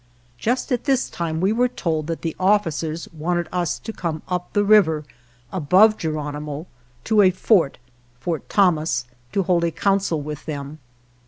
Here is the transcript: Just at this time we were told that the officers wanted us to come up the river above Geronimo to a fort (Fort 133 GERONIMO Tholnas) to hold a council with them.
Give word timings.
Just 0.39 0.71
at 0.71 0.85
this 0.85 1.11
time 1.11 1.39
we 1.39 1.53
were 1.53 1.67
told 1.67 2.07
that 2.07 2.23
the 2.23 2.35
officers 2.39 3.07
wanted 3.13 3.47
us 3.51 3.77
to 3.77 3.93
come 3.93 4.23
up 4.27 4.51
the 4.53 4.63
river 4.63 5.03
above 5.51 5.95
Geronimo 5.95 6.65
to 7.03 7.21
a 7.21 7.29
fort 7.29 7.77
(Fort 8.19 8.41
133 8.51 8.51
GERONIMO 8.51 8.81
Tholnas) 9.31 9.33
to 9.33 9.43
hold 9.43 9.63
a 9.63 9.69
council 9.69 10.19
with 10.19 10.47
them. 10.47 10.79